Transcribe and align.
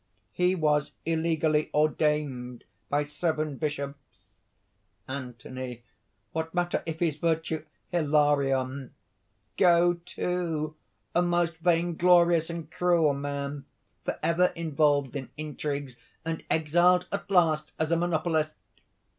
"He 0.31 0.55
was 0.55 0.93
illegally 1.05 1.69
ordained 1.75 2.63
by 2.89 3.03
seven 3.03 3.57
bishops." 3.57 4.39
ANTHONY. 5.07 5.83
"What 6.31 6.55
matter 6.55 6.81
if 6.87 6.99
his 6.99 7.17
virtue...." 7.17 7.65
HILARION. 7.91 8.95
"Go 9.57 9.93
to! 9.93 10.75
a 11.13 11.21
most 11.21 11.57
vainglorious 11.57 12.49
and 12.49 12.71
cruel 12.71 13.13
man, 13.13 13.65
forever 14.03 14.51
involved 14.55 15.15
in 15.15 15.29
intrigues, 15.37 15.97
and 16.25 16.43
exiled 16.49 17.07
at 17.11 17.29
last 17.29 17.71
as 17.77 17.91
a 17.91 17.95
monopolist." 17.95 18.55